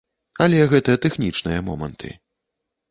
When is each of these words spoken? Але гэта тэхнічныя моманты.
Але 0.45 0.63
гэта 0.71 0.95
тэхнічныя 1.03 1.59
моманты. 1.69 2.09